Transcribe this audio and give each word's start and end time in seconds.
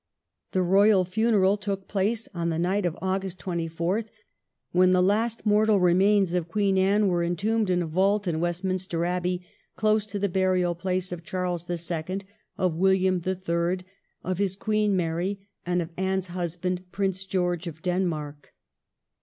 The 0.53 0.63
royal 0.63 1.05
funeral 1.05 1.57
took 1.57 1.87
place 1.87 2.27
on 2.33 2.49
the 2.49 2.57
night 2.57 2.87
of 2.87 2.97
August 3.03 3.37
24, 3.37 4.05
when 4.71 4.93
the 4.93 4.99
last 5.01 5.45
mortal 5.45 5.79
remains 5.79 6.33
of 6.33 6.47
Queen 6.47 6.75
Anne 6.79 7.07
were 7.07 7.21
entombed 7.23 7.69
in 7.69 7.83
a 7.83 7.85
vault 7.85 8.25
in 8.27 8.39
Westminster 8.39 9.05
Abbey, 9.05 9.45
close 9.75 10.07
to 10.07 10.17
the 10.17 10.27
burial 10.27 10.73
place 10.73 11.11
of 11.11 11.23
Charles 11.23 11.65
the 11.65 11.77
Second, 11.77 12.25
of 12.57 12.73
William 12.73 13.19
the 13.19 13.35
Third, 13.35 13.83
of 14.23 14.39
his 14.39 14.55
Queen 14.55 14.95
Mary, 14.95 15.47
and 15.67 15.83
of 15.83 15.91
Anne's 15.97 16.29
husband 16.33 16.91
Prince 16.91 17.23
George 17.23 17.67
of 17.67 17.83
Denmark. 17.83 18.55